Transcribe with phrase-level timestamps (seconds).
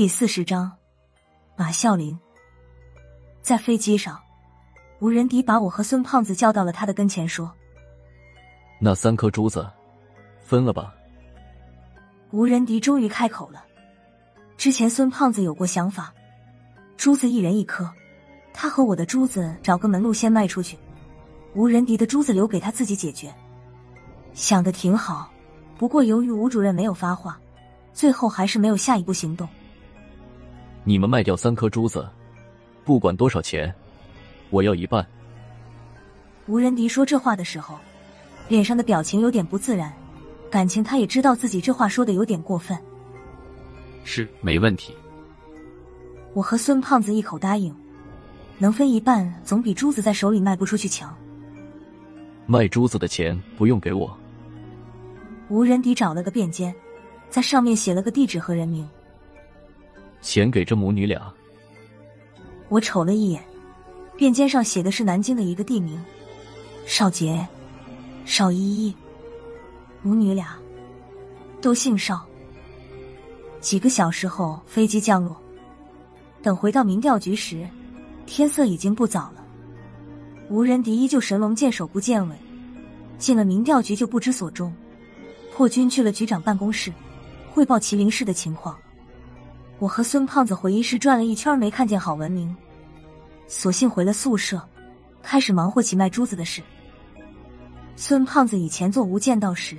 [0.00, 0.72] 第四十章，
[1.58, 2.18] 马啸林
[3.42, 4.18] 在飞机上，
[4.98, 7.52] 吴仁迪把我和孙胖子叫到了他的跟前，说
[8.80, 9.68] ：“那三颗珠子
[10.40, 10.94] 分了吧。”
[12.32, 13.62] 吴仁迪终于开口了。
[14.56, 16.14] 之前孙胖子有过想法，
[16.96, 17.86] 珠子一人一颗，
[18.54, 20.78] 他和我的珠子找个门路先卖出去，
[21.54, 23.30] 吴仁迪的珠子留给他自己解决。
[24.32, 25.30] 想的挺好，
[25.76, 27.38] 不过由于吴主任没有发话，
[27.92, 29.46] 最后还是没有下一步行动。
[30.84, 32.08] 你们卖掉三颗珠子，
[32.84, 33.72] 不管多少钱，
[34.50, 35.06] 我要一半。
[36.46, 37.78] 吴仁迪说这话的时候，
[38.48, 39.92] 脸上的表情有点不自然，
[40.50, 42.76] 感情他也知道自己这话说的有点过分。
[44.04, 44.96] 是，没问题。
[46.32, 47.74] 我和孙胖子一口答应，
[48.58, 51.14] 能分一半总比珠子在手里卖不出去强。
[52.46, 54.16] 卖珠子的钱不用给我。
[55.50, 56.72] 吴仁迪找了个便笺，
[57.28, 58.88] 在上面写了个地址和人名。
[60.20, 61.32] 钱给这母女俩。
[62.68, 63.42] 我瞅了一眼，
[64.16, 66.02] 便笺上写的是南京的一个地名，
[66.86, 67.46] 邵杰、
[68.24, 68.94] 邵依依，
[70.02, 70.56] 母女俩
[71.60, 72.20] 都姓邵。
[73.60, 75.36] 几个小时后，飞机降落。
[76.42, 77.68] 等回到民调局时，
[78.24, 79.44] 天色已经不早了。
[80.48, 82.36] 吴仁迪依旧神龙见首不见尾，
[83.18, 84.72] 进了民调局就不知所终。
[85.52, 86.90] 破军去了局长办公室，
[87.52, 88.78] 汇报麒麟市的情况。
[89.80, 92.54] 我和孙胖子回忆室转了一圈，没看见郝文明，
[93.48, 94.60] 索性回了宿舍，
[95.22, 96.62] 开始忙活起卖珠子的事。
[97.96, 99.78] 孙胖子以前做无间道时，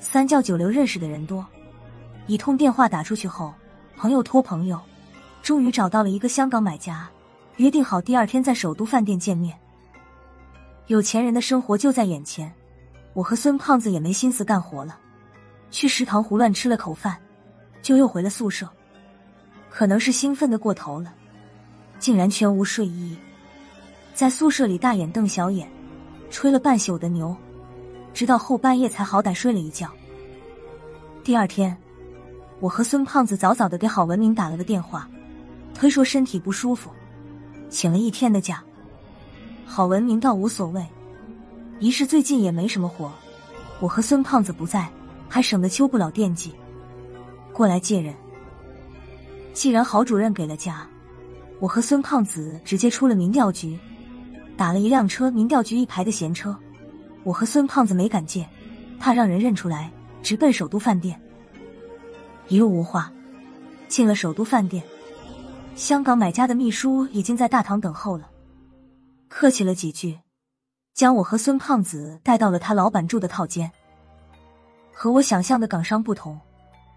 [0.00, 1.46] 三教九流认识的人多，
[2.26, 3.54] 一通电话打出去后，
[3.96, 4.80] 朋友托朋友，
[5.40, 7.08] 终于找到了一个香港买家，
[7.58, 9.56] 约定好第二天在首都饭店见面。
[10.88, 12.52] 有钱人的生活就在眼前，
[13.12, 14.98] 我和孙胖子也没心思干活了，
[15.70, 17.16] 去食堂胡乱吃了口饭，
[17.80, 18.68] 就又回了宿舍。
[19.70, 21.12] 可能是兴奋的过头了，
[21.98, 23.16] 竟然全无睡意，
[24.14, 25.70] 在宿舍里大眼瞪小眼，
[26.30, 27.36] 吹了半宿的牛，
[28.12, 29.88] 直到后半夜才好歹睡了一觉。
[31.22, 31.76] 第二天，
[32.58, 35.08] 我和孙胖子早早的给郝文明打了个电话，
[35.74, 36.90] 推说身体不舒服，
[37.68, 38.62] 请了一天的假。
[39.64, 40.84] 郝文明倒无所谓，
[41.78, 43.12] 一是最近也没什么活，
[43.80, 44.88] 我和孙胖子不在，
[45.28, 46.54] 还省得邱不老惦记，
[47.52, 48.14] 过来借人。
[49.58, 50.86] 既然郝主任给了假，
[51.58, 53.76] 我和孙胖子直接出了民调局，
[54.56, 56.56] 打了一辆车，民调局一排的闲车。
[57.24, 58.48] 我和孙胖子没敢借，
[59.00, 59.90] 怕让人认出来，
[60.22, 61.20] 直奔首都饭店。
[62.46, 63.12] 一路无话，
[63.88, 64.80] 进了首都饭店，
[65.74, 68.30] 香港买家的秘书已经在大堂等候了，
[69.26, 70.20] 客气了几句，
[70.94, 73.68] 将我和孙胖子带到了他老板住的套间。
[74.92, 76.38] 和我想象的港商不同，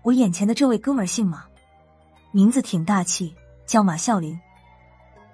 [0.04, 1.46] 我眼前的这位哥们儿姓马。
[2.34, 4.40] 名字挺大气，叫马啸林，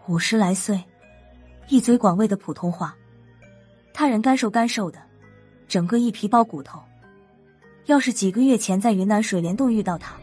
[0.07, 0.83] 五十来岁，
[1.67, 2.95] 一嘴广味的普通话。
[3.93, 4.97] 他人干瘦干瘦的，
[5.67, 6.81] 整个一皮包骨头。
[7.85, 10.15] 要是几个月前在云南水帘洞遇到他，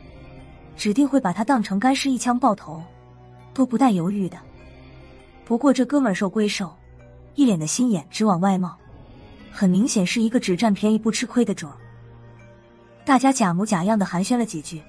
[0.77, 2.83] 指定会把他当成干尸一枪爆头，
[3.53, 4.37] 都不带犹豫的。
[5.45, 6.75] 不过这哥们瘦归瘦，
[7.37, 8.77] 一脸的心眼直往外冒，
[9.53, 11.69] 很明显是一个只占便宜不吃亏的主。
[13.05, 14.83] 大家假模假样的寒暄了几句。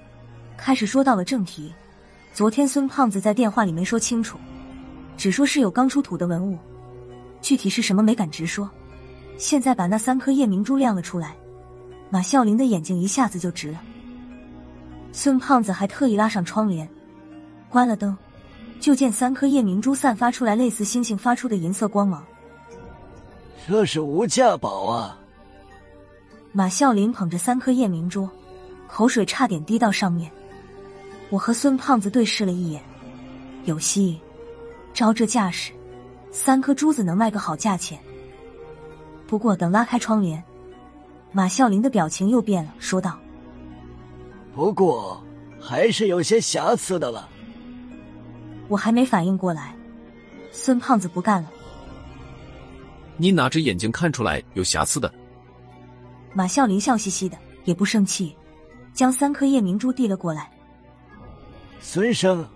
[0.56, 1.72] 开始说到了正题，
[2.32, 4.38] 昨天孙胖子在电话里没说清楚，
[5.16, 6.58] 只说是有刚出土的文物，
[7.40, 8.68] 具体是什么没敢直说。
[9.38, 11.36] 现在把那三颗夜明珠亮了出来，
[12.10, 13.80] 马啸林的眼睛一下子就直了。
[15.12, 16.88] 孙胖子还特意拉上窗帘，
[17.68, 18.16] 关了灯，
[18.80, 22.24] 就见三颗夜明珠散发出来类似星星发出的银色光芒。
[23.68, 25.18] 这是无价宝啊！
[26.52, 28.28] 马啸林捧着三颗夜明珠，
[28.86, 30.30] 口水差点滴到上面。
[31.30, 32.82] 我和孙胖子对视了一眼，
[33.64, 34.20] 有戏。
[34.94, 35.72] 照这架势，
[36.30, 37.98] 三颗珠子能卖个好价钱。
[39.26, 40.42] 不过等拉开窗帘，
[41.32, 43.18] 马啸林的表情又变了，说道
[44.56, 45.22] ：“不过
[45.60, 47.28] 还是有些瑕疵的了。”
[48.68, 49.76] 我还没反应过来，
[50.50, 51.50] 孙胖子不干了
[53.18, 55.12] ：“你哪只眼睛看出来有瑕疵的？”
[56.32, 58.34] 马啸林笑嘻嘻的，也不生气，
[58.94, 60.50] 将三颗夜明珠递了过来。
[61.80, 62.46] 孙生、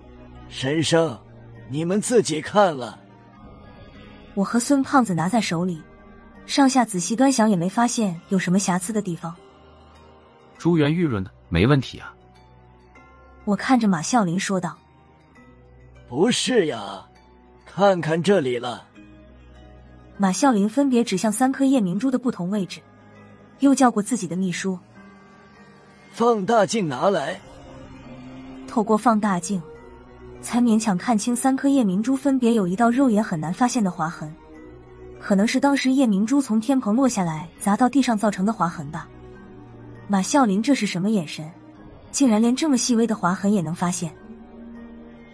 [0.49, 1.19] 沈生，
[1.69, 2.99] 你们自己看了。
[4.34, 5.81] 我和孙胖子拿在手里，
[6.46, 9.34] 上下仔细端详，也没发现有什么瑕疵的地方。
[10.58, 12.14] 珠圆玉润的，没问题啊。
[13.44, 14.76] 我看着马啸林说道
[16.08, 17.05] ：“不是呀，
[17.64, 18.87] 看看这里了。”
[20.19, 22.81] 马啸林分别指向三颗夜明珠的不同位置，
[23.61, 24.78] 又叫过自己的秘书
[26.12, 27.40] ：“放大镜拿来。”
[28.70, 29.61] 透过放大镜，
[30.40, 34.32] 才勉强看清三颗夜明珠分别有一道肉眼很难发现的划痕，
[35.19, 39.08] 可能是当时夜明珠从天棚落下来砸到地上造成的划痕吧。
[40.06, 41.50] 马啸林这是什么眼神？
[42.12, 44.14] 竟然连这么细微的划痕也能发现？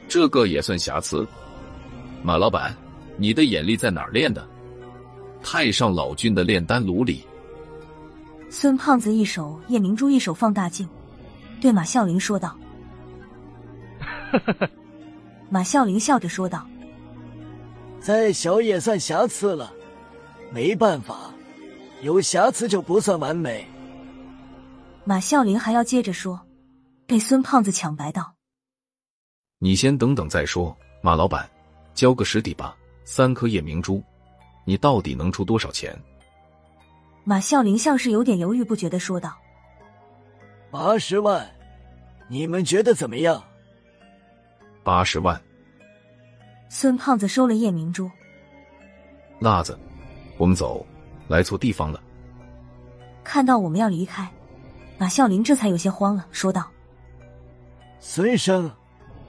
[0.09, 1.27] 这个也算瑕疵。
[2.23, 2.75] 马老板，
[3.19, 4.49] 你的眼力在哪儿练的？
[5.43, 7.23] 太上老君的炼丹炉里。
[8.49, 10.89] 孙胖子一手夜明珠，一手放大镜，
[11.61, 12.57] 对马啸林说道。
[15.49, 16.67] 马啸林笑着说道
[18.01, 19.73] ：“再小也算瑕疵了，
[20.51, 21.33] 没办法，
[22.03, 23.67] 有瑕疵就不算完美。”
[25.05, 26.41] 马啸林还要接着说，
[27.07, 28.35] 被孙胖子抢白道
[29.59, 31.49] ：“你先等等再说，马老板，
[31.95, 32.77] 交个实底吧。
[33.05, 34.03] 三颗夜明珠，
[34.65, 35.97] 你到底能出多少钱？”
[37.23, 39.37] 马啸林像是有点犹豫不决的说道
[40.71, 41.49] ：“八十万，
[42.29, 43.43] 你们觉得怎么样？”
[44.87, 45.43] 八十万。
[46.69, 48.09] 孙胖子收了夜明珠。
[49.41, 49.77] 辣子，
[50.39, 50.87] 我们走，
[51.27, 52.01] 来错地方了。
[53.25, 54.31] 看到我们要离开，
[54.97, 56.71] 马啸林这才有些慌了，说道
[57.99, 58.71] ：“孙生，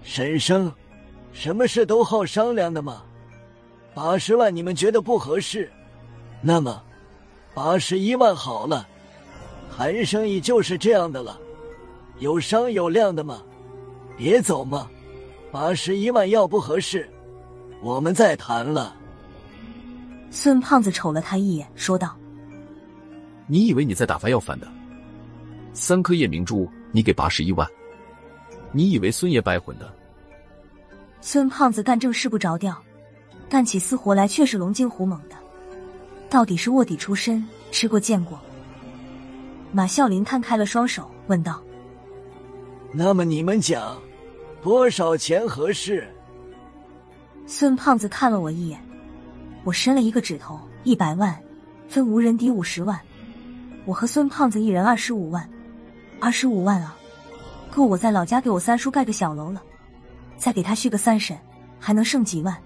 [0.04, 0.71] 沈生，
[1.33, 3.01] 什么事都好商量的嘛。
[3.95, 5.71] 八十万你们觉得不合适，
[6.39, 6.83] 那么
[7.56, 8.88] 八十一万好了。
[9.75, 11.36] 谈生意就是这样的了，
[12.19, 13.42] 有商有量的嘛。
[14.15, 14.88] 别走嘛。”
[15.59, 17.09] 八十一万要不合适，
[17.81, 18.95] 我们再谈了。
[20.30, 22.15] 孙胖子瞅了他一眼，说道
[23.50, 24.68] ：“你以为你在打发要饭的？
[25.74, 27.68] 三颗夜明珠，你给八十一万？
[28.71, 29.92] 你以为孙爷白混的？”
[31.21, 32.80] 孙胖子干正事不着调，
[33.50, 35.36] 干起私活来却是龙精虎猛的，
[36.30, 38.39] 到底是卧底出身，吃过见过。
[39.71, 41.60] 马啸林摊开了双手，问道
[42.94, 44.00] ：“那么你们讲？”
[44.62, 46.07] 多少钱合适？
[47.45, 48.80] 孙胖子看了我一眼，
[49.63, 51.38] 我伸了一个指头，一百万，
[51.88, 53.00] 分无人抵五十万，
[53.86, 55.50] 我和孙胖子一人二十五万，
[56.19, 56.98] 二十五万啊，
[57.71, 59.62] 够我在老家给我三叔盖个小楼了，
[60.38, 61.38] 再给他续个三婶，
[61.80, 62.57] 还能剩几万？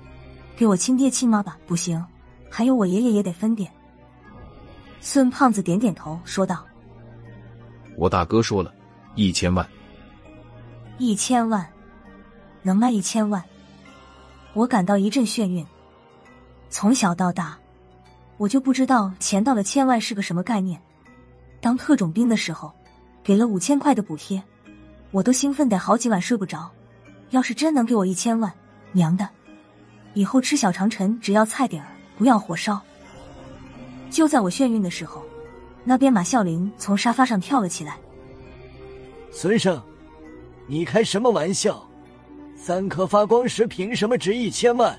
[0.56, 2.04] 给我亲爹亲妈吧，不行，
[2.50, 3.72] 还有我爷爷也得分点。
[5.00, 6.66] 孙胖子点点头，说道
[7.98, 8.74] ：“我大哥说了，
[9.16, 9.68] 一千万，
[10.98, 11.68] 一千万。”
[12.64, 13.44] 能卖一千万，
[14.54, 15.66] 我感到一阵眩晕。
[16.70, 17.58] 从小到大，
[18.38, 20.82] 我就不知道钱到了千万是个什么概念。
[21.60, 22.72] 当特种兵的时候，
[23.24, 24.42] 给了五千块的补贴，
[25.12, 26.70] 我都兴奋得好几晚睡不着。
[27.32, 28.52] 要是真能给我一千万，
[28.92, 29.28] 娘的，
[30.14, 31.88] 以后吃小长城只要菜点儿，
[32.18, 32.82] 不要火烧。
[34.10, 35.24] 就在我眩晕的时候，
[35.84, 37.98] 那边马啸林从沙发上跳了起来。
[39.32, 39.82] 孙生，
[40.68, 41.86] 你开什么玩笑？
[42.64, 44.96] 三颗发光石凭什么值一千万？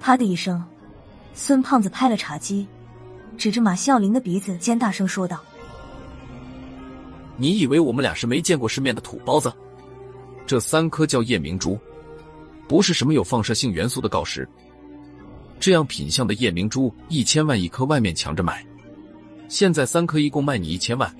[0.00, 0.60] 啪的一声，
[1.34, 2.66] 孙胖子拍了茶几，
[3.38, 5.40] 指着马啸林的鼻子尖大声说道
[7.38, 9.52] ：“你以为我们俩是没见过世面的土包子？
[10.44, 11.78] 这三颗叫夜明珠，
[12.66, 14.48] 不是什么有放射性元素的锆石。
[15.60, 18.66] 这样品相的夜明珠一千万一颗，外面抢着买。
[19.48, 21.14] 现在三颗一共卖你一千万，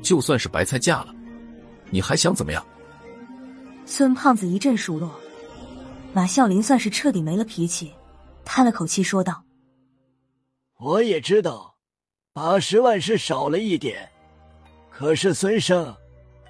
[0.00, 1.12] 就算是白菜价了，
[1.90, 2.64] 你还想怎么样？”
[3.94, 5.20] 孙胖子一阵数落，
[6.14, 7.92] 马啸林算是彻底没了脾气，
[8.42, 9.44] 叹了口气说道
[10.80, 11.74] ：“我也知道，
[12.32, 14.08] 八十万是少了一点，
[14.88, 15.94] 可是孙生，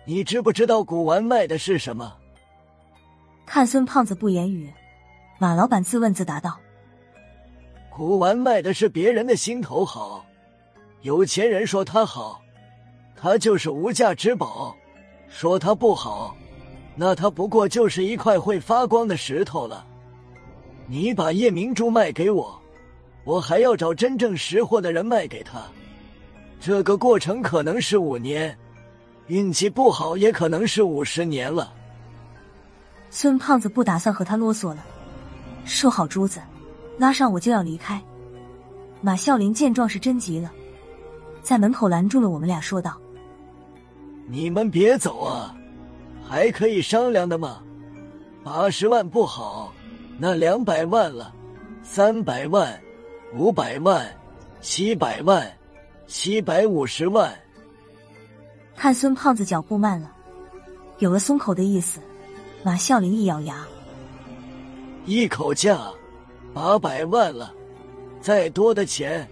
[0.06, 2.16] 你知不知道古玩卖的是什么？”
[3.44, 4.72] 看孙胖子不言语，
[5.40, 6.60] 马老板自问自答道
[7.90, 10.24] ：“古玩卖的是别人的心头好，
[11.00, 12.40] 有钱人说它好，
[13.16, 14.76] 它就是无价之宝；
[15.28, 16.36] 说它不好。”
[16.94, 19.86] 那它不过就是一块会发光的石头了。
[20.86, 22.60] 你把夜明珠卖给我，
[23.24, 25.62] 我还要找真正识货的人卖给他。
[26.60, 28.56] 这个过程可能是五年，
[29.28, 31.72] 运气不好也可能是五十年了。
[33.10, 34.84] 孙胖子不打算和他啰嗦了，
[35.64, 36.40] 收好珠子，
[36.98, 38.02] 拉上我就要离开。
[39.00, 40.52] 马啸林见状是真急了，
[41.42, 43.00] 在门口拦住了我们俩，说道
[44.28, 45.56] ：“你们别走啊！”
[46.32, 47.62] 还可以商量的吗？
[48.42, 49.70] 八十万不好，
[50.16, 51.30] 那两百万了，
[51.82, 52.80] 三百万，
[53.36, 54.10] 五百万，
[54.62, 55.46] 七百万，
[56.06, 57.30] 七百五十万。
[58.74, 60.10] 看孙胖子脚步慢了，
[61.00, 62.00] 有了松口的意思。
[62.62, 63.66] 马啸林一咬牙，
[65.04, 65.78] 一口价
[66.54, 67.52] 八百万了，
[68.22, 69.28] 再多的钱，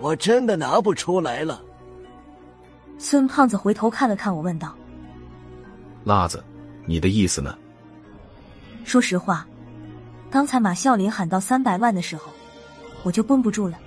[0.00, 1.60] 我真的拿不出来了。
[2.96, 4.74] 孙胖子回头看了看我，问道。
[6.04, 6.42] 辣子，
[6.86, 7.56] 你的意思呢？
[8.84, 9.46] 说实话，
[10.30, 12.32] 刚才马啸林喊到三百万的时候，
[13.02, 13.78] 我就绷不住了。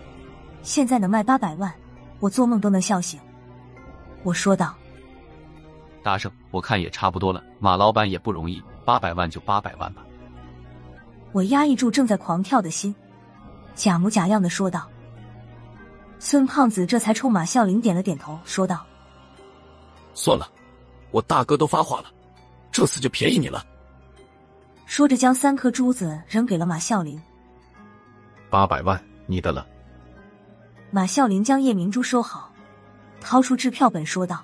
[0.62, 1.74] 现在能卖八百万，
[2.20, 3.20] 我做梦都能笑醒。
[4.24, 4.74] 我说道
[6.02, 7.44] ：“大圣，我看也差不多了。
[7.60, 10.06] 马老板也不容易，八百万就八百万吧。”
[11.34, 12.96] 我压抑住正在狂跳的心，
[13.76, 14.88] 假模假样的说道。
[16.20, 18.86] 孙胖子这才冲马啸林点了点头，说道
[20.14, 20.48] ：“算了，
[21.14, 22.12] 我大哥都发话了，
[22.72, 23.66] 这次就便宜你了。”
[24.86, 27.22] 说着，将三颗珠子扔给了马啸林。
[28.50, 29.66] 八百万，你的了。
[30.92, 32.52] 马啸林将夜明珠收好，
[33.22, 34.44] 掏出支票本，说道：“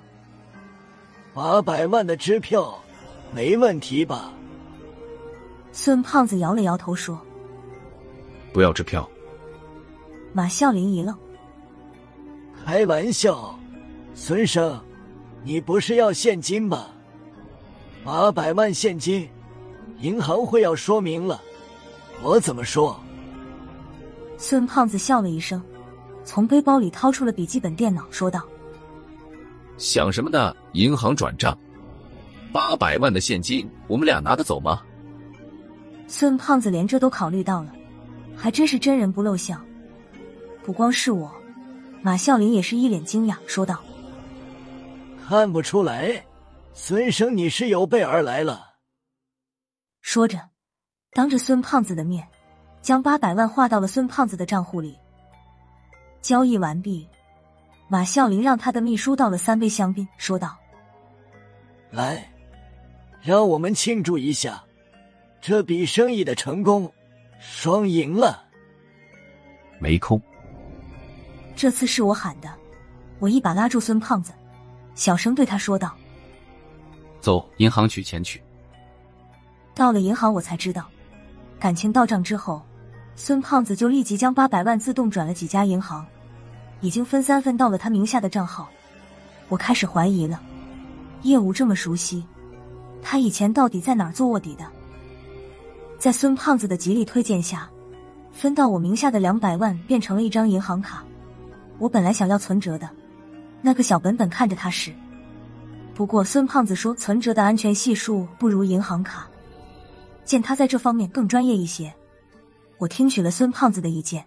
[1.34, 2.76] 八百万的支票，
[3.32, 4.32] 没问题吧？”
[5.72, 7.20] 孙胖子摇了摇头，说
[8.52, 9.08] ：“不要支票。”
[10.32, 11.16] 马啸林一愣
[12.64, 13.56] ：“开玩笑，
[14.14, 14.80] 孙生，
[15.42, 16.86] 你不是要现金吗？
[18.04, 19.28] 八百万现金。”
[20.00, 21.38] 银行会要说明了，
[22.22, 22.98] 我怎么说？
[24.38, 25.62] 孙胖子笑了一声，
[26.24, 28.42] 从背包里掏出了笔记本电脑，说道
[29.76, 30.56] ：“想什么呢？
[30.72, 31.54] 银行转账，
[32.50, 34.80] 八百万的现金，我们俩拿得走吗？”
[36.08, 37.70] 孙胖子连这都考虑到了，
[38.34, 39.62] 还真是真人不露相。
[40.64, 41.30] 不光是我，
[42.00, 43.78] 马啸林也是一脸惊讶，说道
[45.30, 46.26] ：“看不出来，
[46.72, 48.74] 孙生你是有备而来了。”
[50.02, 50.36] 说着，
[51.12, 52.26] 当着孙胖子的面，
[52.82, 54.98] 将八百万划到了孙胖子的账户里。
[56.20, 57.08] 交易完毕，
[57.88, 60.58] 马啸林让他的秘书倒了三杯香槟，说道
[61.92, 62.28] ：“来，
[63.22, 64.64] 让我们庆祝一下
[65.40, 66.92] 这笔生意的成功，
[67.38, 68.48] 双赢了。”
[69.78, 70.20] 没空。
[71.54, 72.52] 这次是我喊的，
[73.20, 74.32] 我一把拉住孙胖子，
[74.94, 75.94] 小声对他说道
[77.20, 78.42] ：“走，银行取钱去。”
[79.74, 80.86] 到了银行，我才知道，
[81.58, 82.60] 感情到账之后，
[83.16, 86.06] 孙胖子就立即将八百万自动转了几家银行，
[86.80, 88.68] 已经分三份到了他名下的账号。
[89.48, 90.40] 我开始怀疑了，
[91.22, 92.24] 业务这么熟悉，
[93.02, 94.64] 他以前到底在哪儿做卧底的？
[95.98, 97.68] 在孙胖子的极力推荐下，
[98.32, 101.04] 分到我名下的两百万变成了一张银行卡。
[101.78, 102.88] 我本来想要存折的，
[103.62, 104.92] 那个小本本看着他时，
[105.94, 109.28] 不过孙胖子说存折的安全系数不如银行卡。
[110.24, 111.92] 见他在这方面更专业一些，
[112.78, 114.24] 我听取了孙胖子的意见。